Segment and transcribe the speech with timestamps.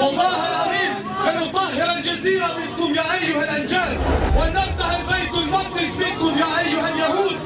[0.00, 0.92] والله العظيم
[1.26, 3.98] لنطهر الجزيرة منكم يا أيها الأنجاز
[4.38, 7.36] ولنفتح البيت المقدس منكم يا أيها اليهود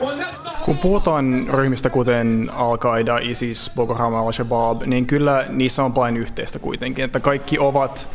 [0.00, 6.16] ولنفتح Kun puhutaan ryhmistä kuten Al-Qaida, ISIS, Boko Haram, Al-Shabaab, niin kyllä niissä on paljon
[6.16, 8.08] yhteistä kuitenkin, että kaikki ovat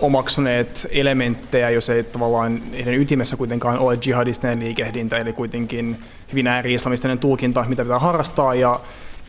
[0.00, 5.98] omaksuneet elementtejä, jos ei tavallaan heidän ytimessä kuitenkaan ole jihadistinen liikehdintä, eli kuitenkin
[6.30, 8.80] hyvin ääri-islamistinen tulkinta, mitä pitää harrastaa, ja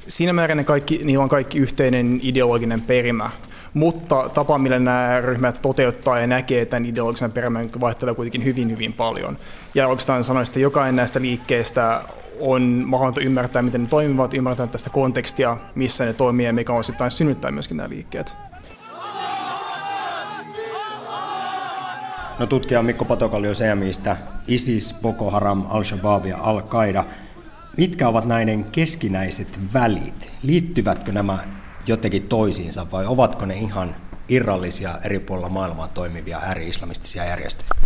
[0.08, 3.30] siinä määrin ne kaikki, niillä on kaikki yhteinen ideologinen perimä.
[3.75, 8.93] mutta tapa, millä nämä ryhmät toteuttaa ja näkee tämän ideologisen perimän, vaihtelee kuitenkin hyvin, hyvin
[8.93, 9.39] paljon.
[9.75, 12.03] Ja oikeastaan sanoisin, että jokainen näistä liikkeistä
[12.41, 17.11] on mahdollista ymmärtää, miten ne toimivat, ymmärtää tästä kontekstia, missä ne toimii ja mikä osittain
[17.11, 18.37] synnyttää myöskin nämä liikkeet.
[22.39, 27.05] No tutkija Mikko Patokallio CMIstä, ISIS, Boko Haram, Al-Shabaab ja Al-Qaida.
[27.77, 30.33] Mitkä ovat näiden keskinäiset välit?
[30.43, 31.39] Liittyvätkö nämä
[31.87, 33.97] jotenkin toisiinsa vai ovatko ne ihan
[34.29, 37.80] irrallisia eri puolilla maailmaa toimivia ääri-islamistisia järjestöjä?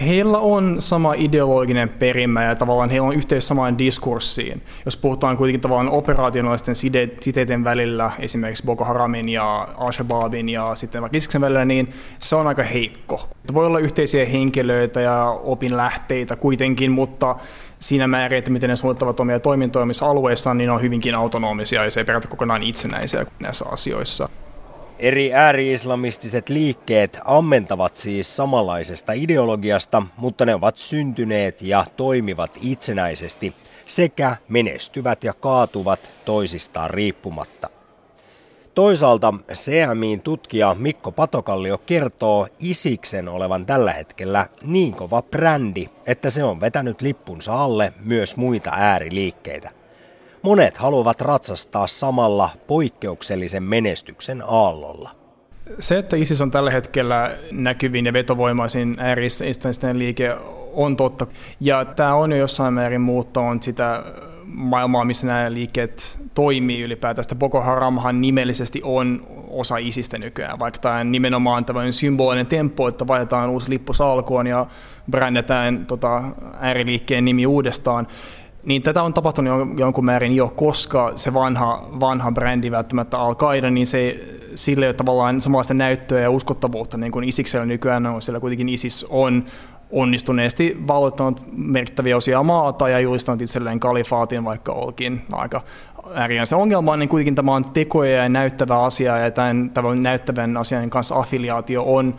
[0.00, 4.62] Heillä on sama ideologinen perimä ja tavallaan heillä on yhteys samaan diskurssiin.
[4.84, 6.74] Jos puhutaan kuitenkin tavallaan operationaalisten
[7.20, 12.46] siteiden välillä, esimerkiksi Boko Haramin ja Al-Shabaabin ja sitten vaikka Isiksen välillä, niin se on
[12.46, 13.28] aika heikko.
[13.54, 17.36] Voi olla yhteisiä henkilöitä ja opinlähteitä kuitenkin, mutta
[17.78, 21.84] siinä määrin, että miten ne suunnittavat omia toimintoja omissa alueissaan, niin ne on hyvinkin autonomisia
[21.84, 24.28] ja se ei periaatteessa kokonaan itsenäisiä näissä asioissa.
[25.02, 34.36] Eri ääri-islamistiset liikkeet ammentavat siis samanlaisesta ideologiasta, mutta ne ovat syntyneet ja toimivat itsenäisesti sekä
[34.48, 37.68] menestyvät ja kaatuvat toisistaan riippumatta.
[38.74, 46.44] Toisaalta CMIin tutkija Mikko Patokallio kertoo Isiksen olevan tällä hetkellä niin kova brändi, että se
[46.44, 49.81] on vetänyt lippunsa alle myös muita ääriliikkeitä.
[50.42, 55.10] Monet haluavat ratsastaa samalla poikkeuksellisen menestyksen aallolla.
[55.78, 59.28] Se, että ISIS on tällä hetkellä näkyvin ja vetovoimaisin ääri
[59.92, 60.36] liike
[60.74, 61.26] on totta.
[61.60, 64.04] Ja tämä on jo jossain määrin muuttanut sitä
[64.46, 67.24] maailmaa, missä nämä liikkeet toimii ylipäätään.
[67.24, 73.06] Sitä Boko Haramhan nimellisesti on osa ISIStä nykyään, vaikka tämä nimenomaan tämmöinen symbolinen tempo, että
[73.06, 74.66] vaihdetaan uusi lippu salkoon ja
[75.10, 76.22] brändätään tota,
[76.60, 78.06] ääriliikkeen nimi uudestaan.
[78.64, 83.34] Niin tätä on tapahtunut jonkun määrin jo, koska se vanha, vanha brändi välttämättä al
[83.70, 84.20] niin se
[84.54, 88.68] sille ei ole tavallaan samanlaista näyttöä ja uskottavuutta, niin kuin Isiksellä nykyään on, sillä kuitenkin
[88.68, 89.44] Isis on
[89.90, 95.60] onnistuneesti valloittanut merkittäviä osia maata ja julistanut itselleen kalifaatin, vaikka olkin aika
[96.14, 100.90] ääriäisen ongelma, niin kuitenkin tämä on tekoja ja näyttävä asia, ja tämän, tämän näyttävän asian
[100.90, 102.14] kanssa affiliaatio on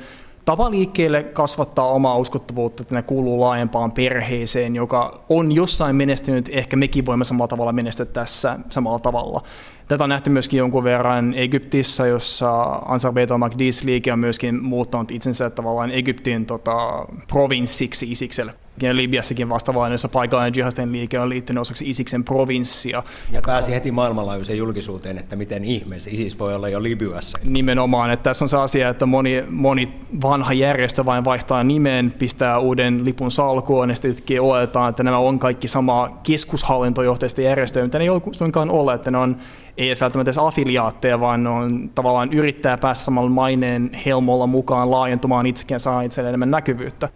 [0.45, 6.75] tapa liikkeelle kasvattaa omaa uskottavuutta, että ne kuuluu laajempaan perheeseen, joka on jossain menestynyt, ehkä
[6.75, 9.43] mekin voimme samalla tavalla menestyä tässä samalla tavalla.
[9.87, 15.49] Tätä on nähty myöskin jonkun verran Egyptissä, jossa Ansar Beit al-Maqdis-liike on myöskin muuttanut itsensä
[15.49, 18.53] tavallaan Egyptin tota, provinssiksi Isikselle.
[18.81, 23.03] Libiassakin vastaavallinen, jossa paikallinen jihadisten liike on liittynyt osaksi Isiksen provinssia.
[23.31, 27.39] Ja pääsi heti maailmanlaajuiseen julkisuuteen, että miten ihmeessä Isis voi olla jo Libyassa.
[27.43, 32.59] Nimenomaan, että tässä on se asia, että moni, moni vanha järjestö vain vaihtaa nimen, pistää
[32.59, 38.03] uuden lipun salkuun ja sitten oletetaan, että nämä on kaikki sama keskushallintojohteista järjestöjä, mitä ne
[38.03, 39.37] ei suinkaan ole, että ne on
[39.77, 45.45] ei välttämättä edes affiliaatteja, vaan ne on tavallaan yrittää päästä samalla maineen helmolla mukaan laajentumaan
[45.45, 47.09] itsekin ja saa itselleen enemmän näkyvyyttä.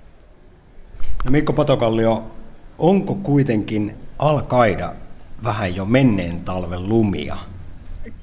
[1.27, 2.23] No Mikko Patokallio,
[2.77, 4.93] onko kuitenkin Al-Qaida
[5.43, 7.37] vähän jo menneen talven lumia?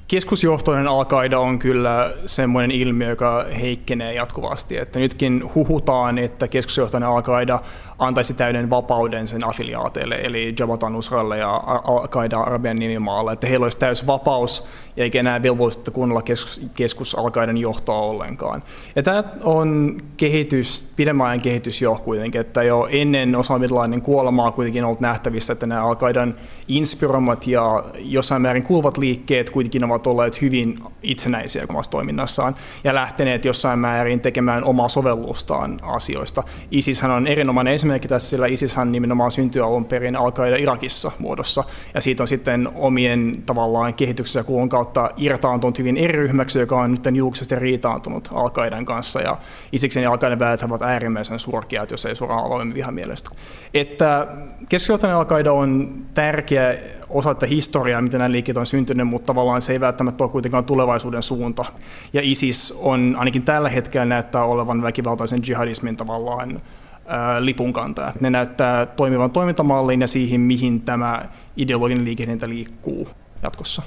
[0.07, 1.05] Keskusjohtoinen al
[1.37, 4.77] on kyllä semmoinen ilmiö, joka heikkenee jatkuvasti.
[4.77, 7.21] Että nytkin huhutaan, että keskusjohtoinen al
[7.99, 10.91] antaisi täyden vapauden sen affiliaateille, eli Jabhat al
[11.37, 14.65] ja Al-Qaida Arabian nimimaalle, että heillä olisi täys vapaus
[14.97, 17.15] eikä enää velvollisuutta kuunnella keskus, keskus
[17.61, 18.63] johtoa ollenkaan.
[18.95, 23.35] Ja tämä on kehitys, pidemmän ajan kehitys jo kuitenkin, että jo ennen
[23.71, 25.95] Ladenin kuolemaa kuitenkin on ollut nähtävissä, että nämä al
[26.67, 33.45] inspiroimat ja jossain määrin kuuluvat liikkeet kuitenkin ovat olleet hyvin itsenäisiä omassa toiminnassaan ja lähteneet
[33.45, 36.43] jossain määrin tekemään omaa sovellustaan asioista.
[36.71, 41.63] ISIShän on erinomainen esimerkki tässä, sillä ISIShän nimenomaan syntyi alun perin al Irakissa muodossa
[41.93, 46.91] ja siitä on sitten omien tavallaan kehityksessä kuulun kautta irtaantunut hyvin eri ryhmäksi, joka on
[46.91, 48.49] nyt julkisesti riitaantunut al
[48.85, 49.21] kanssa.
[49.21, 49.37] Ja
[49.71, 53.29] Isiksen ja al välit ovat äärimmäisen surkeat, jos ei suoraan avoimen vihamielestä.
[53.73, 54.27] Että
[54.69, 56.75] keskijohtainen al on tärkeä
[57.09, 60.65] osa tätä historiaa, miten nämä liikkeet on syntynyt, mutta tavallaan se ei välttämättä ole kuitenkaan
[60.65, 61.65] tulevaisuuden suunta.
[62.13, 66.61] Ja ISIS on ainakin tällä hetkellä näyttää olevan väkivaltaisen jihadismin tavallaan
[67.39, 68.13] lipun kantaa.
[68.19, 71.21] Ne näyttää toimivan toimintamallin ja siihen, mihin tämä
[71.57, 73.07] ideologinen liikehdintä liikkuu
[73.43, 73.81] jatkossa.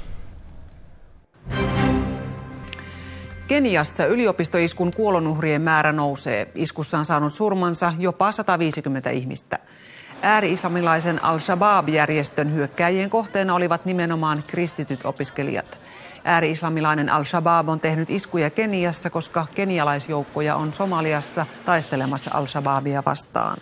[3.48, 6.48] Keniassa yliopistoiskun kuolonuhrien määrä nousee.
[6.54, 9.58] Iskussa on saanut surmansa jopa 150 ihmistä.
[10.22, 15.78] Ääri-islamilaisen Al-Shabaab-järjestön hyökkääjien kohteena olivat nimenomaan kristityt opiskelijat.
[16.24, 23.56] Ääri-islamilainen Al-Shabaab on tehnyt iskuja Keniassa, koska kenialaisjoukkoja on Somaliassa taistelemassa Al-Shabaabia vastaan.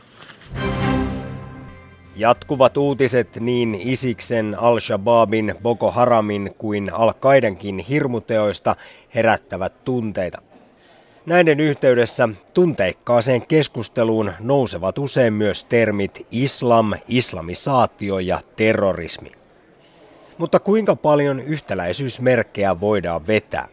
[2.17, 8.77] Jatkuvat uutiset niin Isiksen, Al-Shabaabin, Boko Haramin kuin Al-Qaidankin hirmuteoista
[9.15, 10.43] herättävät tunteita.
[11.27, 19.31] Näiden yhteydessä tunteikkaaseen keskusteluun nousevat usein myös termit islam, islamisaatio ja terrorismi.
[20.39, 23.69] Mutta kuinka paljon yhtäläisyysmerkkejä voidaan vetää?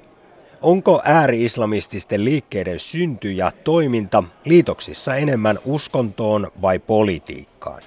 [0.61, 7.81] Onko ääri-islamististen liikkeiden synty ja toiminta liitoksissa enemmän uskontoon vai politiikkaan?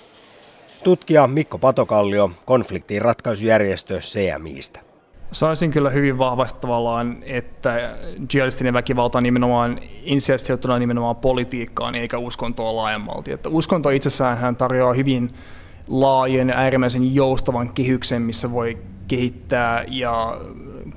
[0.84, 4.80] Tutkija Mikko Patokallio konfliktiin ratkaisujärjestö CMIstä.
[5.32, 7.96] Sanoisin kyllä hyvin vahvasti tavallaan, että
[8.34, 13.32] jihadistinen väkivalta on nimenomaan insistiotuna nimenomaan politiikkaan eikä uskontoa laajemmalti.
[13.32, 15.30] Että uskonto itsessään hän tarjoaa hyvin
[15.88, 18.78] laajen ja äärimmäisen joustavan kehyksen, missä voi
[19.08, 20.40] kehittää ja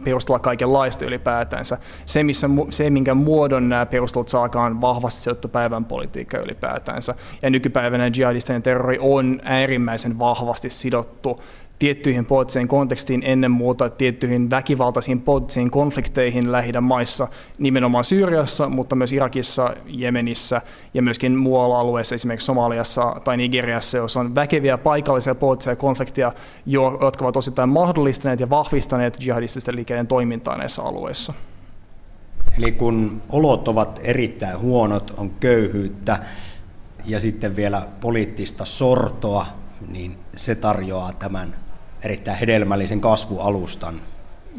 [0.03, 1.77] perustella kaikenlaista ylipäätänsä.
[2.06, 7.15] Se, missä, se, minkä muodon nämä perustelut saakaan vahvasti sijoittu päivän politiikka ylipäätänsä.
[7.41, 11.41] Ja nykypäivänä jihadistinen terrori on äärimmäisen vahvasti sidottu
[11.79, 17.27] tiettyihin poliittiseen kontekstiin ennen muuta tiettyihin väkivaltaisiin poliittisiin konflikteihin lähi maissa,
[17.57, 20.61] nimenomaan Syyriassa, mutta myös Irakissa, Jemenissä
[20.93, 26.33] ja myöskin muualla alueessa, esimerkiksi Somaliassa tai Nigeriassa, jossa on väkeviä paikallisia poliittisia konflikteja,
[26.65, 31.33] jotka ovat osittain mahdollistaneet ja vahvistaneet jihadististen liikkeiden toimintaa näissä alueissa.
[32.57, 36.19] Eli kun olot ovat erittäin huonot, on köyhyyttä
[37.05, 39.45] ja sitten vielä poliittista sortoa,
[39.87, 41.69] niin se tarjoaa tämän
[42.04, 43.96] erittäin hedelmällisen kasvualustan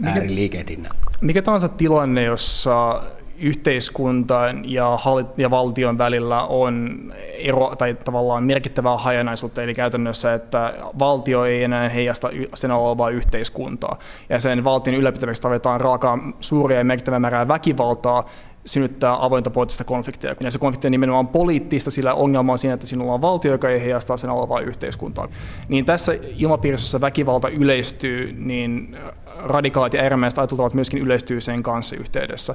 [0.05, 0.93] ääriliikehdinnän.
[1.21, 3.03] Mikä tahansa tilanne, jossa
[3.41, 4.99] yhteiskuntaan ja,
[5.37, 6.99] ja valtion välillä on
[7.39, 13.99] ero tai tavallaan merkittävää hajanaisuutta, eli käytännössä, että valtio ei enää heijasta sen olevaa yhteiskuntaa.
[14.29, 18.29] Ja sen valtion ylläpitämiseksi tarvitaan raakaa suuria ja merkittävää määrää väkivaltaa,
[18.65, 20.35] synnyttää avointa poliittista konfliktia.
[20.41, 23.69] Ja se konflikti on nimenomaan poliittista, sillä ongelma on siinä, että sinulla on valtio, joka
[23.69, 25.29] ei heijastaa sen olevaa yhteiskuntaa.
[25.69, 28.97] Niin tässä ilmapiirissä, jossa väkivalta yleistyy, niin
[29.39, 32.55] radikaalit ja äärimmäiset ajattelutavat myöskin yleistyy sen kanssa yhteydessä.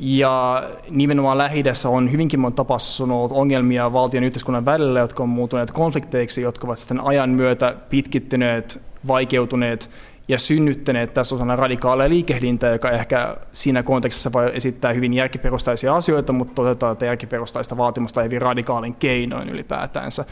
[0.00, 2.66] Ja nimenomaan lähi on hyvinkin monta
[3.10, 8.80] ollut ongelmia valtion yhteiskunnan välillä, jotka on muuttuneet konflikteiksi, jotka ovat sitten ajan myötä pitkittyneet,
[9.08, 9.90] vaikeutuneet
[10.30, 16.32] ja synnyttäneet tässä osana radikaaleja liikehdintää, joka ehkä siinä kontekstissa voi esittää hyvin järkiperustaisia asioita,
[16.32, 20.24] mutta toteutetaan tätä järkiperustaista vaatimusta hyvin radikaalin keinoin ylipäätänsä.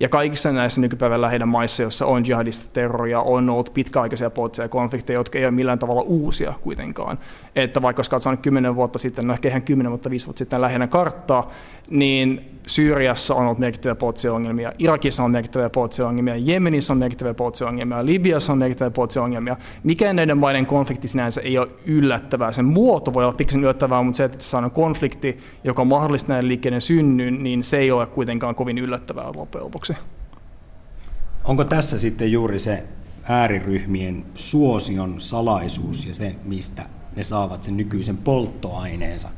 [0.00, 5.18] Ja kaikissa näissä nykypäivän lähinnä maissa, joissa on jihadista terroria, on ollut pitkäaikaisia poliittisia konflikteja,
[5.18, 7.18] jotka ei ole millään tavalla uusia kuitenkaan.
[7.56, 10.60] Että vaikka jos katsotaan 10 vuotta sitten, no ehkä ihan 10, mutta 5 vuotta sitten
[10.60, 11.50] lähinnä karttaa,
[11.90, 17.34] niin Syyriassa on ollut merkittäviä poliittisia ongelmia, Irakissa on merkittäviä poliittisia ongelmia, Jemenissä on merkittäviä
[17.34, 19.56] poliittisia ongelmia, Libiassa on merkittäviä poliittisia ongelmia.
[19.82, 22.52] Mikään näiden maiden konflikti sinänsä ei ole yllättävää.
[22.52, 26.48] Sen muoto voi olla pikkasen yllättävää, mutta se, että se on konflikti, joka mahdollistaa näiden
[26.48, 29.83] liikkeiden synnyn, niin se ei ole kuitenkaan kovin yllättävää loppujen lopuksi.
[31.44, 32.84] Onko tässä sitten juuri se
[33.28, 36.82] ääriryhmien suosion salaisuus ja se, mistä
[37.16, 39.28] ne saavat sen nykyisen polttoaineensa?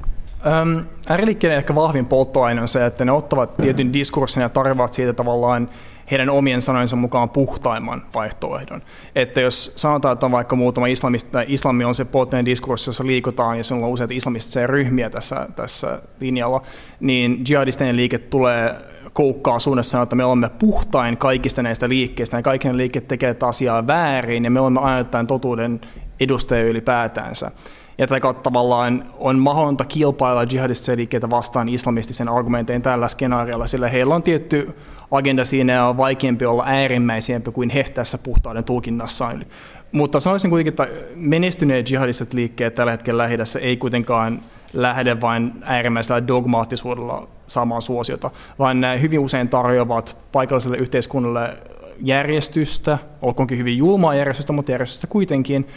[0.46, 5.12] Ähm, ääriliikkeiden ehkä vahvin polttoaine on se, että ne ottavat tietyn diskurssin ja tarjoavat siitä
[5.12, 5.68] tavallaan
[6.10, 8.82] heidän omien sanojensa mukaan puhtaimman vaihtoehdon.
[9.14, 13.58] Että jos sanotaan, että on vaikka muutama islamista, islami on se poliittinen diskurssi, jossa liikutaan
[13.58, 16.62] ja sinulla on useita islamistisia ryhmiä tässä, tässä linjalla,
[17.00, 18.74] niin jihadistinen liike tulee
[19.16, 24.44] koukkaa suunnassa että me olemme puhtain kaikista näistä liikkeistä ja kaikki liikkeet tekevät asiaa väärin
[24.44, 25.80] ja me olemme aina totuuden
[26.20, 27.50] edustajia ylipäätänsä.
[27.98, 33.88] Ja tätä kautta tavallaan on mahdollista kilpailla jihadistisia liikkeitä vastaan islamistisen argumentein tällä skenaariolla, sillä
[33.88, 34.76] heillä on tietty
[35.10, 39.46] agenda siinä ja on vaikeampi olla äärimmäisempi kuin he tässä puhtauden tulkinnassaan.
[39.92, 44.42] Mutta sanoisin kuitenkin, että menestyneet jihadistiset liikkeet tällä hetkellä lähi ei kuitenkaan
[44.72, 51.56] lähde vain äärimmäisellä dogmaattisuudella saamaan suosiota, vaan nämä hyvin usein tarjoavat paikalliselle yhteiskunnalle
[52.00, 55.68] järjestystä, olkoonkin hyvin julmaa järjestystä, mutta järjestystä kuitenkin,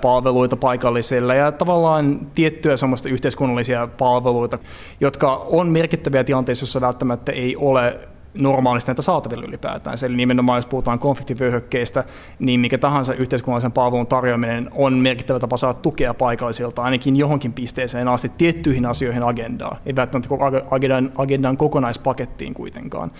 [0.00, 4.58] palveluita paikallisille ja tavallaan tiettyjä semmoista yhteiskunnallisia palveluita,
[5.00, 7.98] jotka on merkittäviä tilanteissa, joissa välttämättä ei ole
[8.34, 9.96] normaalisti näitä saatavilla ylipäätään.
[10.06, 12.04] Eli nimenomaan jos puhutaan konfliktivyöhykkeistä,
[12.38, 18.08] niin mikä tahansa yhteiskunnallisen palvelun tarjoaminen on merkittävä tapa saada tukea paikallisilta ainakin johonkin pisteeseen
[18.08, 19.76] asti tiettyihin asioihin agendaa.
[19.86, 20.28] Ei välttämättä
[20.70, 23.12] agendan, agendan kokonaispakettiin kuitenkaan.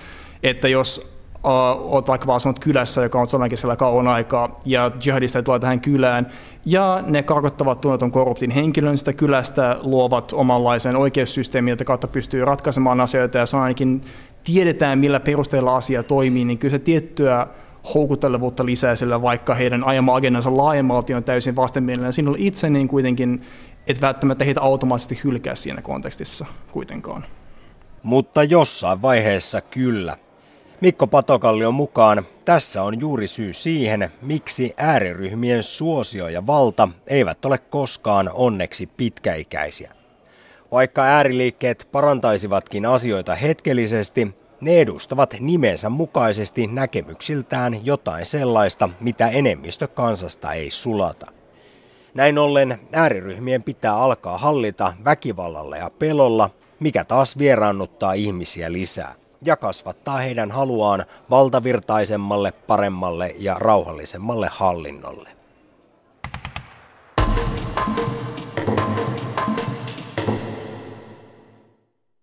[0.42, 5.58] Että jos olet vaikka vaan kylässä, joka on sodan keskellä kauan aikaa, ja jihadistit tulee
[5.58, 6.26] tähän kylään,
[6.64, 13.00] ja ne karkottavat tunnetun korruptin henkilön sitä kylästä, luovat omanlaisen oikeussysteemin, jota kautta pystyy ratkaisemaan
[13.00, 14.02] asioita, ja se on ainakin
[14.44, 17.46] tiedetään, millä perusteella asia toimii, niin kyllä se tiettyä
[17.94, 22.12] houkuttelevuutta lisää sillä, vaikka heidän ajama agendansa laajemmalti on täysin vastenmielinen.
[22.12, 23.42] Sinulla itse niin kuitenkin,
[23.86, 27.24] et välttämättä heitä automaattisesti hylkää siinä kontekstissa kuitenkaan.
[28.02, 30.16] Mutta jossain vaiheessa kyllä.
[30.80, 37.58] Mikko Patokallion mukaan tässä on juuri syy siihen, miksi ääriryhmien suosio ja valta eivät ole
[37.58, 39.92] koskaan onneksi pitkäikäisiä.
[40.72, 50.52] Vaikka ääriliikkeet parantaisivatkin asioita hetkellisesti, ne edustavat nimensä mukaisesti näkemyksiltään jotain sellaista, mitä enemmistö kansasta
[50.52, 51.26] ei sulata.
[52.14, 59.56] Näin ollen ääriryhmien pitää alkaa hallita väkivallalla ja pelolla, mikä taas vieraannuttaa ihmisiä lisää ja
[59.56, 65.39] kasvattaa heidän haluaan valtavirtaisemmalle, paremmalle ja rauhallisemmalle hallinnolle.